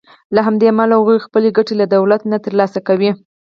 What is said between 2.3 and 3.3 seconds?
نه تر لاسه کوي.